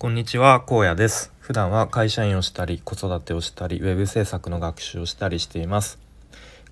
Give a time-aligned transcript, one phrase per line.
[0.00, 1.32] こんにちは、荒野です。
[1.40, 5.98] 普段は会社員をしたり、子育てをしたり、ウェブ制作の学習をしたりしています。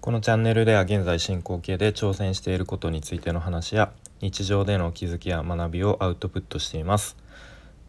[0.00, 7.16] このチャンネルでは現在進行形で挑戦していることについての話や、日常での気づきや学びをアウトプットしています。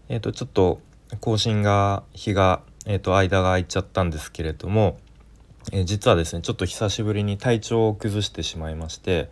[0.09, 0.81] えっ、と、ちょっと
[1.20, 4.97] 更新が、日が、えっ、と、間が空いちゃったんですけれども、
[5.71, 9.29] えー実はですね、ちょっと久しぶりに体調を崩してしまいまして、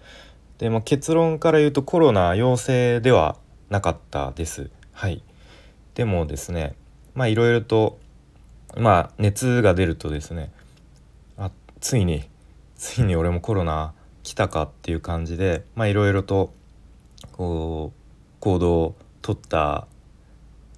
[0.59, 3.37] で、まあ、結論から言うとコロナ陽性では
[3.71, 4.69] なかったです。
[4.91, 5.23] はい。
[5.95, 6.75] でもですね
[7.13, 7.97] まあいろいろと
[8.77, 10.51] まあ熱が出るとですね
[11.37, 12.23] あついに
[12.75, 13.93] ついに俺もコロナ
[14.23, 16.53] 来たかっていう感じでまあいろいろと
[17.31, 17.99] こう
[18.41, 19.87] 行動を取った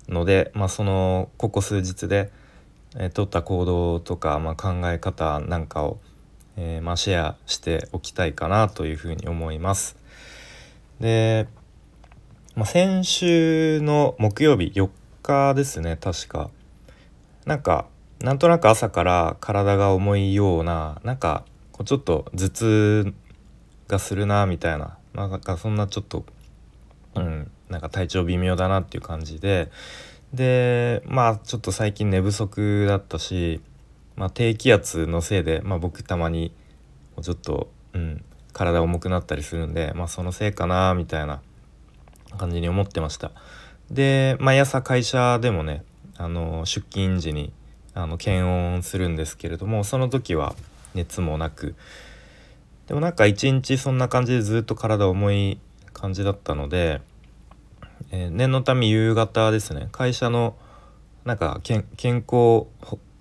[0.07, 2.31] のでまあそのここ数日で、
[2.95, 5.99] えー取った行動とか、まあ、考え方なんかを、
[6.55, 9.97] えーまあ、シェアしておきたいかなというふうに思います。
[10.99, 11.47] で
[12.57, 14.89] まあ、先週の木曜日4
[15.27, 16.49] 日ですね確か。
[17.45, 17.87] なんか
[18.19, 23.13] なんとなく朝から体が重いようななんかこうちょっと頭痛
[23.87, 26.25] がするなみたいななんかそんなちょっと
[27.15, 29.71] うんなんか体調微妙だなっていう感じで。
[30.33, 33.61] でまあちょっと最近寝不足だったし、
[34.17, 36.51] まあ、低気圧のせいで、まあ、僕たまに
[37.21, 41.41] ちょっと、うん、体重くなったりするんで、まあ、そのせいかなみたいな
[42.37, 43.31] 感じに思ってました。
[43.91, 45.83] で毎朝会社でもね
[46.17, 47.53] あの出勤時に
[47.93, 50.55] あの検温するんですけれどもその時は
[50.93, 51.75] 熱もなく
[52.87, 55.59] でもなんか一日そんな感じでずっと体重い
[55.93, 57.01] 感じだったので、
[58.11, 60.55] えー念のため夕方ですね会社の
[61.25, 62.67] なんか健康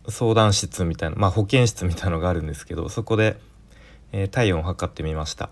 [0.08, 3.38] 相談室みたいなまあ保健室みたいなのがあるんですけどそこで、
[4.12, 5.50] えー体温を測ってみました。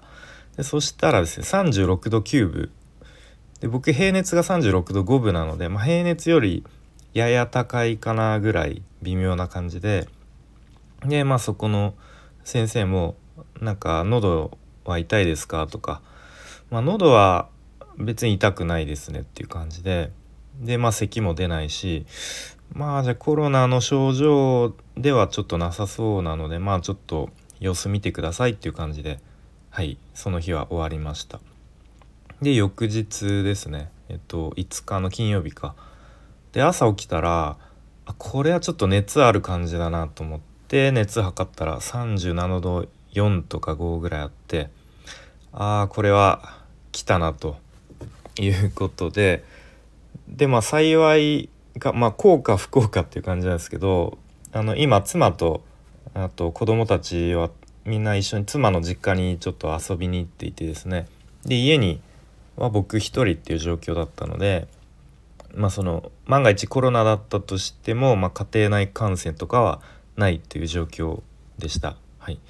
[0.56, 2.70] でそしたらですね36度9分
[3.60, 6.64] で僕平熱が36度5分なので、まあ、平熱より
[7.12, 10.08] やや高いかなぐらい微妙な感じで
[11.04, 11.94] でまあそこの
[12.44, 13.16] 先生も
[13.60, 15.66] なんか喉は痛いですか？
[15.66, 16.02] とか、
[16.70, 17.48] まあ、喉は
[17.98, 20.10] 別に痛くないですねっていう感じで
[20.60, 22.06] でまあ咳も出ないし
[22.72, 29.20] まあじゃあコロナの症状ではちょっとなさそうなのでまあちょっと様子見てくださいっていう感じで
[29.70, 31.40] はいその日は終わりました。
[32.42, 33.90] で翌日ですね。
[34.08, 35.74] えっと5日の金曜日か。
[36.52, 37.56] で朝起きたら
[38.06, 44.70] あこれはちょっと熱ある感じだなと思って熱測ったら37度4とか5ぐらいあって
[45.52, 46.58] ああこれは
[46.92, 47.56] 来たなと
[48.38, 49.44] いうことで。
[50.28, 54.18] でまあ幸いかまあ幸か不幸かっていう感じなんですけど
[54.52, 55.62] あの今妻と
[56.14, 57.50] あと子供たちは
[57.84, 61.06] みんな一緒に妻の実家にちょっと遊びに行っていてですね。
[61.44, 62.00] で家に
[62.56, 64.68] は僕一人っていう状況だったので
[65.54, 69.80] まあその万が一コロナだったとしても、まあ、家庭内感染とかは
[70.16, 71.22] ないっていう状況
[71.58, 71.96] でした。
[72.18, 72.40] はい、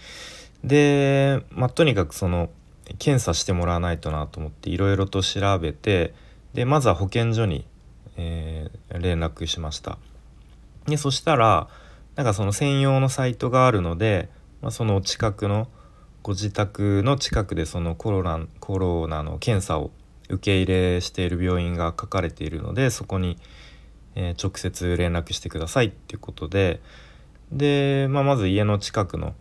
[0.63, 2.51] で、まあ、とにかくその
[2.99, 6.15] 検査してもらわないとなと思っていろいろと調べて
[6.53, 7.67] でまずは保健所に、
[8.17, 9.99] えー連絡しました。
[10.87, 11.69] でそしたら
[12.17, 14.29] なんかその専用のサイトがあるので、
[14.63, 15.69] まあ、その近くの
[16.25, 19.91] ご自宅の近くでそのコロナコロナの検査を
[20.31, 23.37] 受け入れしている病院が書かれているのでそこに、
[24.15, 26.81] えー直接連絡してくださいっていうことで
[27.53, 29.35] で、まあ、まず家の近くの、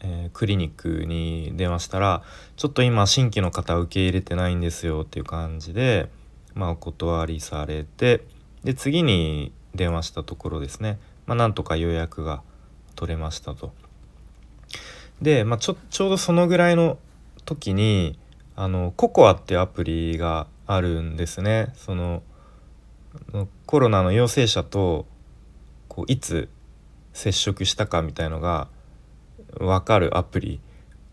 [0.00, 2.22] えークリニックに電話したら
[2.56, 6.08] 「ちょっと今新規の方受け入れてないんですよ」っていう感じで、
[6.54, 8.24] まあ、お断りされて
[8.64, 12.42] で次に電話したところですね、まあ、なんとか予約が
[12.96, 13.81] 取れましたと。
[15.22, 16.98] で、まあ、ちょちょうどそのぐらいの
[17.44, 18.18] 時に
[18.56, 21.72] あのココアっていうアプリがあるんですね。
[21.76, 22.22] その
[23.66, 25.06] コロナの陽性者と
[25.88, 26.48] こういつ
[27.12, 28.68] 接触したかみたいのが
[29.58, 30.60] 分かるアプリ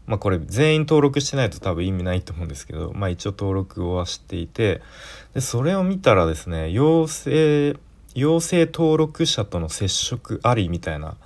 [0.08, 4.82] まあこれ全員登録してないと多分意味ないと思うんですけどまあ一応登録をはしていて
[5.34, 7.76] でそれを見たらですね陽性
[8.16, 11.18] 陽性登録者との接触ありみたいな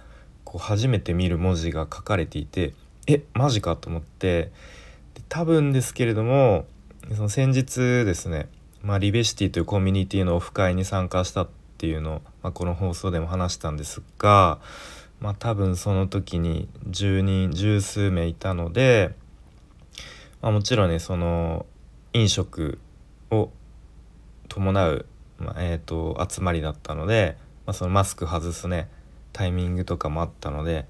[0.53, 2.73] こう初めて見る文字が書かれていて
[3.07, 4.51] えマジかと思って
[5.27, 6.67] 多分ですけれども
[7.15, 8.47] その先日ですね、
[8.83, 14.59] まあ、リベシティというコミュニティのオフ会に参加したっていうのを、まあ、この放送でも話したんですが、
[15.19, 19.15] まあ、多分その時に10人十数名いたので、
[20.43, 21.65] まあ、もちろんねその
[22.13, 22.77] 飲食
[23.31, 23.49] を
[24.49, 25.07] 伴う、
[25.39, 28.87] まあえー、と集まりだったので、まあ、そのマスク外すね
[29.33, 30.85] タイミングとかもあったので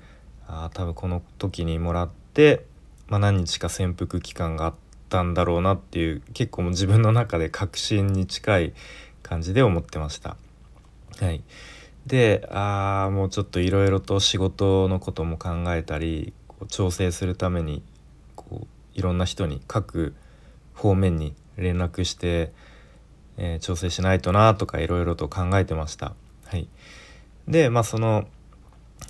[0.47, 2.65] あ多分この時にもらって、
[3.07, 4.73] まあ、何日か潜伏期間があっ
[5.09, 8.73] たんだろうなっていう結構もう自分の中で確信に近い
[9.23, 10.35] 感じで思ってました。
[11.19, 11.43] はい、
[12.05, 17.81] であもうちょっといろいろと仕事のことも考えたりこう調整するために
[18.35, 20.13] こういろんな人に各
[20.73, 22.51] 方面に連絡して、
[23.37, 26.13] えー、調整しないとなとかいろいろと考えてました。
[26.45, 26.67] はい、
[27.47, 28.27] でまあその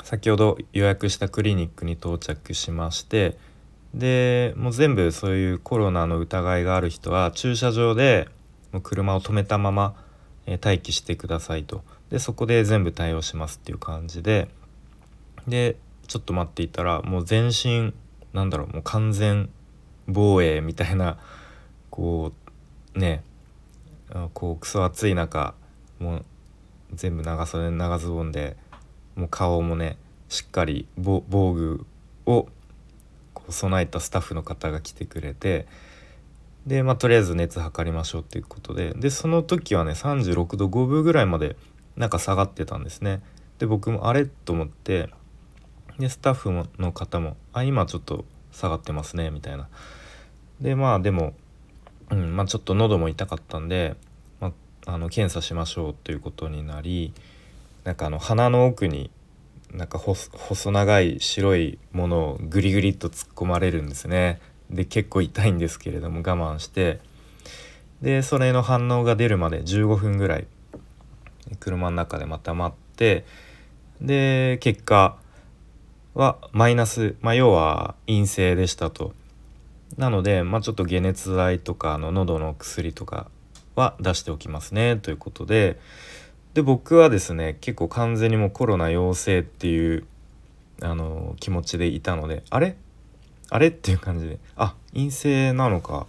[0.04, 3.38] 先ほど予約したクリニックに到着しまして
[3.94, 8.28] でもう全部そういうコロナの疑いがある人は駐車場で
[8.72, 9.96] もう車を止めたまま、
[10.48, 11.84] 待機してくださいと。
[12.10, 14.50] でそこで全部対応しますっていう感じで。
[15.48, 15.78] で
[16.08, 17.94] ちょっと待っていたらもう全身
[18.34, 19.50] なんだろうもう完全
[20.08, 21.18] 防衛みたいな
[21.90, 22.34] こ
[22.96, 23.24] うね
[24.34, 25.54] こうクソ暑い中
[26.00, 26.26] もう
[26.96, 28.58] 全部長袖長ズボンで
[29.16, 29.98] もう顔もね
[30.30, 31.86] しっかり防具
[32.26, 32.48] を
[33.34, 35.68] こう備えたスタッフの方が来てくれて
[36.66, 41.56] でまあとりあえず熱測りましょうっていうことででその時はね36度5分ぐらいまで
[41.96, 43.22] なんか下がってたんですね。
[43.60, 45.10] で僕もあれと思って
[46.00, 49.70] でスタッフの方も「あ今ちょっと下がってますね」みたいな。
[50.60, 51.34] でまあでも、
[52.10, 53.96] うんまあ、ちょっと喉も痛かったんで、
[54.86, 57.14] あ、の検査しましょうということになり
[57.84, 59.12] なんかあの鼻の奥に
[59.72, 64.40] なんか細長い白いものをグリグリっと突っ込まれるんですね。
[64.70, 67.00] で結構痛いんですけれども我慢して
[68.02, 70.48] でそれの反応が出るまで15分ぐらい
[71.60, 73.26] 車の中でまた待って
[74.02, 75.18] で結果
[76.14, 79.14] はマイナス、まあ、要は陰性でしたと。
[79.98, 83.30] なので、まあ、ちょっと解熱剤とかの喉の薬とか
[83.76, 84.98] は出しておきますね。
[84.98, 85.80] ということで。
[86.54, 90.06] で僕はですね結構完全にもうコロナ陽性っていう
[90.82, 92.76] あの気持ちでいたのであれ？
[93.50, 93.68] あれ？
[93.68, 94.40] っていう感じで。
[94.56, 96.06] あ陰性なのか。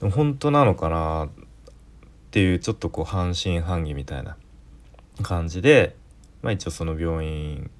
[0.00, 1.28] 本当なのかなっ
[2.30, 4.36] ていうちょっとこう半信半疑みたいな
[5.22, 5.96] 感じで、
[6.42, 7.70] まあ、一応その病院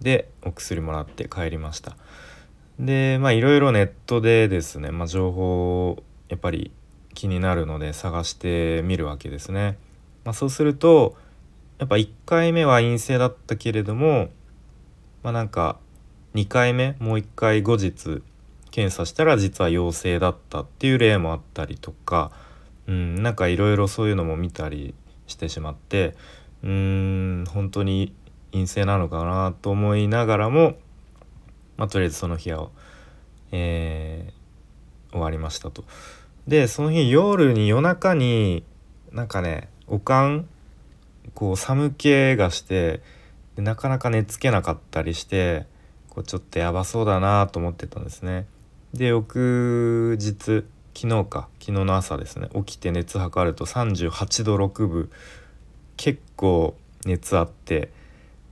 [0.00, 1.96] でお薬もらって帰りました。
[2.78, 6.70] でまあいろいろネットでですね、まあ、情報をやっぱり
[7.16, 9.78] 気になるので探してみるわけですね。
[10.24, 11.16] まあ、そうすると
[11.78, 14.28] やっぱ1回目は陰性だったけれども
[15.22, 15.78] まあなんか
[16.34, 18.22] 2回目もう1回後日
[18.70, 22.30] 検査したら実は陽性だったっていう例もあったりとか、
[22.86, 24.94] うん、なんかいろいろそういうのも見たり
[25.26, 26.14] してしまって
[26.62, 28.12] うーん本当に
[28.52, 30.76] 陰性なのかなと思いながらも、
[31.76, 32.68] まあ、とりあえずその日は、
[33.52, 35.84] えー、終わりましたと。
[36.46, 38.64] でその日夜に夜中に
[39.12, 40.48] なんかねおかん
[41.34, 43.00] こう寒気がして
[43.56, 45.66] なかなか寝つけなかったりして
[46.10, 48.46] こうちょっとやばそうだなと思ってたんですね。
[48.94, 50.64] で翌日
[50.94, 55.10] 昨日か昨日の朝ですね起きて熱測ると38度6分
[55.96, 57.90] 結構熱あって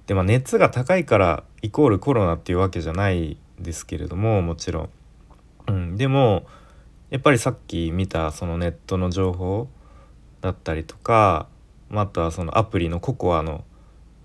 [0.06, 4.91] でまあ熱が高いからイコールコロナっていうわけじゃないですけれどももちろん、
[5.69, 6.44] うん、でも
[7.15, 9.69] やっぱりさっき見たそのネットの情報
[10.41, 11.47] だったりとか
[11.93, 13.63] あとはそのアプリのココアの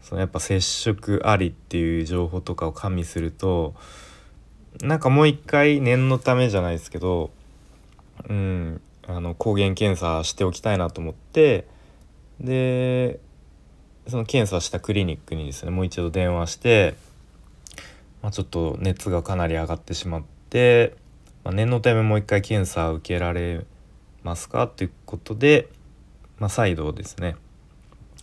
[0.02, 3.76] そのやっぱ接触ありっていう情報とかを加味すると
[4.82, 7.30] なんかもう一回念のためじゃないですけど
[8.28, 11.68] うんあの抗原検査しておきたいなと思って
[12.40, 13.20] で
[14.08, 16.96] その検査したクリニックにですねもう一度電話して、
[18.24, 20.96] まあ、ちょっと熱がかなり上がってしまって、
[21.44, 23.66] まあ、念のためもう一回検査を受けられ
[24.24, 25.70] ますかということで、
[26.38, 27.36] まあ、再度ですね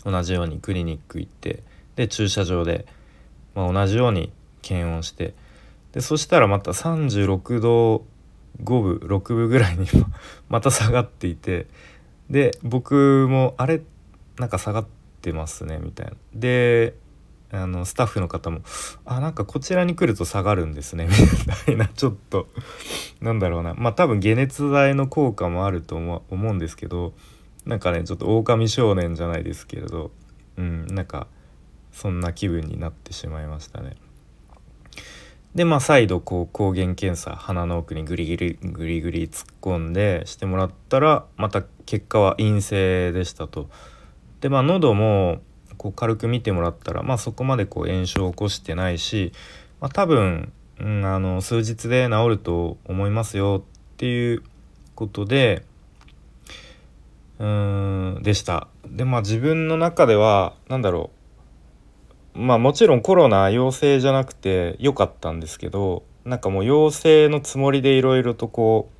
[0.04, 1.62] 同じようにクリニック行って
[1.96, 2.86] で駐車場で、
[3.54, 4.32] まあ、同じように
[4.62, 5.34] 検温して
[5.92, 8.04] でそしたらまた36度
[8.62, 9.86] 5分6分ぐらいに
[10.48, 11.66] また下がっていて
[12.30, 13.82] で僕もあれ
[14.38, 14.86] なんか下がっ
[15.22, 16.12] てますねみたいな。
[16.34, 16.94] で
[17.52, 18.60] あのスタッフの方も
[19.06, 21.06] 「あなんかこちらに来ると下がるんですね」
[21.66, 22.48] みたいなちょっと
[23.20, 27.14] なんだろうなまあ多分解熱剤の効果もあると思うんですけど
[27.64, 30.10] なんかねちょっと狼少年じゃないですけれど
[30.56, 31.28] うんなんか
[31.92, 33.96] そんな気分になってしまいましたね。
[35.54, 43.70] でまあ再度こう抗原検査鼻の奥にグリグリグリグリ突っ込んでしてもらったらまた結果は陰性でしたと。
[44.40, 45.40] でまあ喉も
[45.76, 49.32] こう軽く見てもらったら、まあ、そこまでこう炎症を起こしてないし、
[49.80, 54.42] まあ、多分、うん、あの数日で治ると思いますよっていう
[54.94, 55.64] ことで
[57.38, 58.68] うんでした。
[58.86, 61.10] でまあ自分の中では何だろ
[62.34, 68.90] うまあもちろんコロナ陽性じゃなくて良かったんですけどなんかもう陽性のつもりでいろいろとこ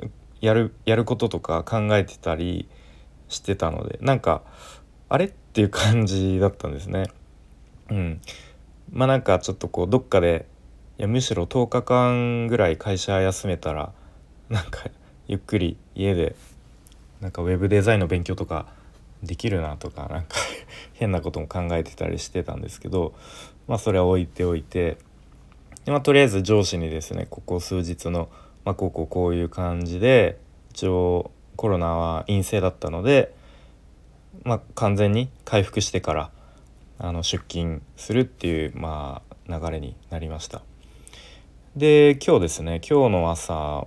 [0.00, 0.06] う
[0.40, 2.68] やるやることとか考えてたり
[3.28, 4.42] してたのでなんか
[5.08, 7.10] あれっていう感じだったんですね。
[7.88, 8.20] うん、
[8.92, 10.44] まあなんかちょっとこうどっかで
[10.98, 13.90] いやむしろ10日間ぐらい会社休めたら
[14.50, 14.90] なんか
[15.28, 16.36] ゆっくり家で
[17.22, 18.66] なんかウェブデザインの勉強とか
[19.22, 20.36] できるなとかなんか
[20.92, 23.14] 変なことも考えてたりしてたんですけど
[23.66, 24.98] まあそれは置いておいて
[25.86, 28.28] で、まあ、とりあえず上司にですねここ数日の、
[28.66, 30.38] まあ、こうこうこういう感じで
[30.72, 33.34] 一応コロナは陰性だったので、
[34.44, 36.30] まあ、完全に回復してから
[36.98, 40.62] あの出勤するっていう、まあ、流れになりました。
[41.76, 43.86] で今日ですね今日の朝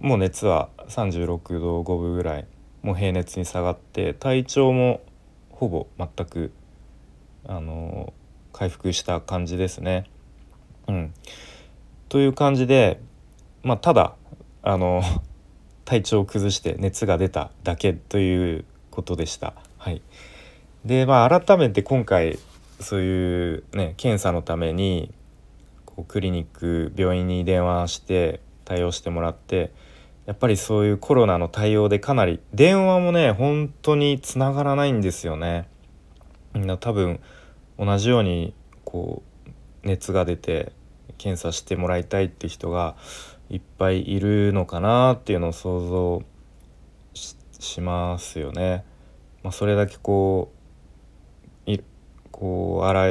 [0.00, 2.46] もう熱は36度5分ぐらい
[2.82, 5.00] もう平熱に下がって体調も
[5.48, 6.52] ほぼ全く
[7.46, 8.12] あの
[8.52, 10.04] 回復した感じですね。
[10.86, 11.14] うん、
[12.10, 13.00] という感じで、
[13.62, 14.14] まあ、ただ
[14.62, 15.02] あの
[15.86, 19.54] 体調を崩して熱が出ただけということでした。
[19.84, 20.00] はい、
[20.86, 22.38] でまあ改めて今回
[22.80, 25.12] そういうね検査のために
[25.84, 29.72] こうクリニック病院に電話して対応してもらって
[30.24, 35.68] やっぱりそういうコロナの対応でかなり電話もね本当につながらないんですよね。
[36.54, 37.20] みんな多分
[37.78, 38.54] 同じように
[38.86, 39.50] こう
[39.86, 40.72] 熱が出て
[41.18, 42.96] 検査してもらいたいって人が
[43.50, 46.22] いっぱいいるのかなっていうのを想像
[47.60, 48.82] しますよね。
[49.44, 50.50] まあ、それだけこ
[51.66, 51.80] うい
[52.32, 53.08] こうあら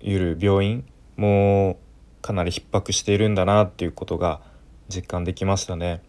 [0.00, 0.84] ゆる病院
[1.16, 1.76] も
[2.22, 4.40] かなり逼迫しているんだなっていうことが
[4.88, 6.00] 実感できましたね。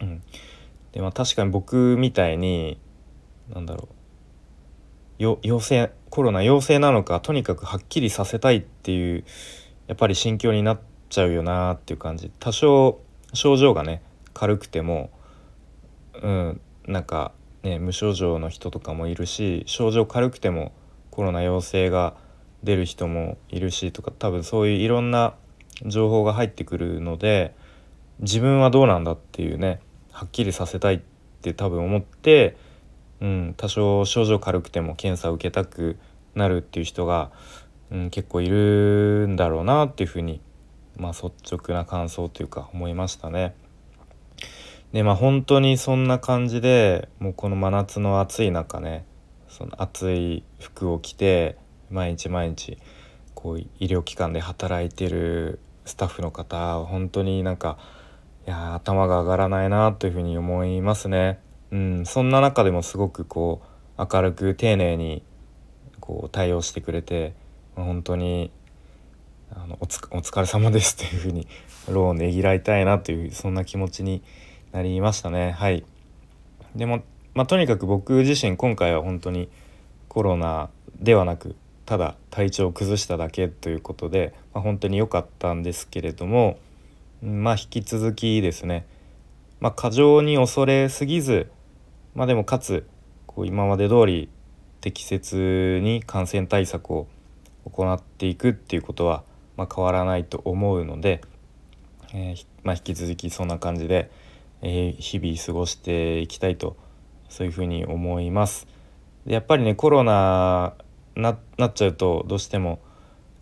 [0.00, 0.22] うん、
[0.92, 2.80] でまあ確かに僕みたいに
[3.52, 3.88] 何だろ
[5.18, 9.24] うよ陽性コロナ陽性なのかとにかくはっきりさせたいっていう
[9.86, 10.80] やっぱり心境になっ
[11.10, 13.00] ちゃうよなっていう感じ多少
[13.34, 14.00] 症状がね
[14.32, 15.10] 軽くても
[16.22, 20.72] うんなんかね無症状の人とかもいるし症状軽くても
[21.10, 22.14] コロナ陽性が
[22.62, 25.34] 出る人もいるしとか多分そういういろんな
[25.86, 27.54] 情報が入ってくるので
[28.20, 31.00] 自分はどうなんだっていうねはっきりさせたいっ
[31.42, 32.56] て多分思って、
[33.20, 35.96] うん、多少症状軽くても検査を受けたく
[36.34, 37.30] なるっていう人が、
[37.90, 40.40] うん、結構いるんだろうなっていうふうに、
[40.96, 43.54] まあ、率直な感想というか思いましたね。
[44.92, 49.04] でまあ本当にそんな感じでもうこの真夏の暑い中ね
[49.48, 51.56] その暑い服を着て
[51.90, 52.78] 毎日毎日
[53.34, 57.78] こう医療機関で働いてるスタッフの方本当になんか
[58.46, 61.38] いや頭が上がらないなというふうに思いますね。
[61.70, 63.60] うん、そんな中でもすごくこ
[63.98, 65.22] う明るく丁寧に
[66.00, 67.34] こう対応してくれて
[67.76, 68.50] 本当に
[69.50, 71.46] あのおつお疲れ様ですというふうに
[71.88, 74.22] 労をねぎらいたいなというそんな気持ちに
[74.72, 75.52] なりましたね。
[75.52, 75.84] はい。
[76.74, 77.02] でも、
[77.34, 79.48] まあ、とにかく僕自身今回は本当に
[80.08, 81.54] コロナではなく
[81.86, 86.58] ただ体調を崩しただけということで、まあ、本当に良かったんですけれども
[87.22, 88.86] まあ引き続きですね、
[89.60, 91.50] まあ、過剰に恐れすぎず、
[92.14, 92.86] まあ、でもかつ
[93.26, 94.28] こう今まで通り
[94.80, 97.06] 適切に感染対策を
[97.70, 99.22] 行っていくっていうことは、
[99.56, 101.20] まあ、変わらないと思うので、
[102.12, 104.10] えー、まあ、引き続きそんな感じで、
[104.62, 106.76] えー、日々過ごしていきたいと
[107.28, 108.66] そういうふうに思います。
[109.26, 110.74] やっぱりねコロナ
[111.14, 112.80] ななっちゃうとどうしても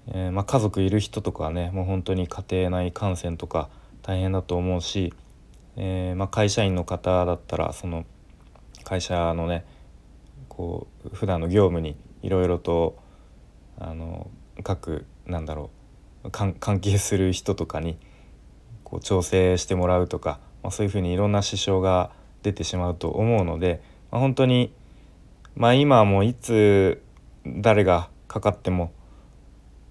[0.08, 3.68] えー、まあ、家族いる人とかねもう本当に家庭内感染とか
[4.02, 5.12] 大変だと思うし、
[5.76, 8.04] えー、まあ、会社員の方だったらその
[8.84, 9.64] 会社のね
[10.48, 12.98] こう普段の業務にいろいろと
[13.78, 14.30] あの
[14.62, 15.70] 各なんだろ
[16.24, 17.98] う関係する人とかに
[18.84, 22.10] こう調整してもらうとか、まあ、そういうふうにいろんな支障が
[22.42, 23.80] 出てしまうと思うので、
[24.10, 24.72] まあ、本当に、
[25.54, 27.04] まあ、今はもういつ
[27.46, 28.90] 誰がかかっても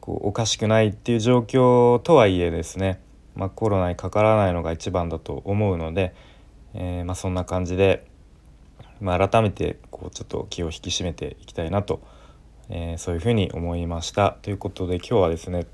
[0.01, 2.99] こうおかしくないっていう状況とはいえですね、
[3.35, 6.13] まあ、コロナにかからないのが一番だと思うので、
[6.73, 8.05] えー、まあ、そんな感じで、
[8.99, 12.01] まあ、改めてこうちょっと気を引き締めていきたいなと、
[12.67, 14.35] えー、そういうふうに思いました。
[14.41, 15.67] ということで今日はですね、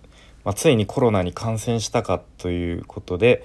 [0.44, 3.44] まついにコロナに感染したかということで、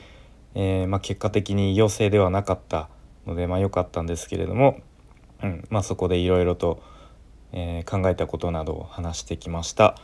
[0.59, 2.89] えー、ま結果的に陽性ではなかった
[3.27, 4.81] のでまあ良かったんですけれども、
[5.43, 6.83] うんまあ、そこでいろいろと、
[7.53, 9.97] え考えたことなどを話してきました。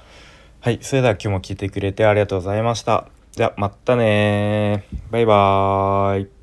[0.61, 3.09] はい、それでは今日も聞いてくれてありがとうございました。
[3.33, 6.42] じゃ、またねバイバーイ。